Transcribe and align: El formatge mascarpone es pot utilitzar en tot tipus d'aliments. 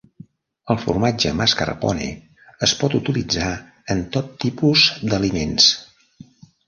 El 0.73 0.77
formatge 0.83 1.33
mascarpone 1.41 2.07
es 2.67 2.73
pot 2.79 2.95
utilitzar 3.01 3.51
en 3.97 4.01
tot 4.17 4.33
tipus 4.45 4.87
d'aliments. 5.13 5.69